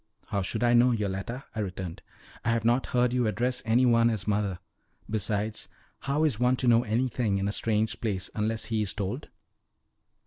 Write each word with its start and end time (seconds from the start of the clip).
"How 0.29 0.41
should 0.41 0.63
I 0.63 0.73
know, 0.73 0.89
Yoletta?" 0.93 1.43
I 1.55 1.59
returned. 1.59 2.01
"I 2.43 2.49
have 2.49 2.65
not 2.65 2.87
heard 2.87 3.13
you 3.13 3.27
address 3.27 3.61
any 3.65 3.85
one 3.85 4.09
as 4.09 4.27
mother; 4.27 4.57
besides, 5.07 5.67
how 5.99 6.23
is 6.23 6.39
one 6.39 6.55
to 6.55 6.67
know 6.67 6.83
anything 6.83 7.37
in 7.37 7.47
a 7.47 7.51
strange 7.51 8.01
place 8.01 8.27
unless 8.33 8.65
he 8.65 8.81
is 8.81 8.95
told?" 8.95 9.29